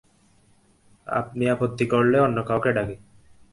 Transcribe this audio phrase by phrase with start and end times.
[1.07, 2.95] আপনি আপত্তি করলে অন্য কাউকে ডাকি!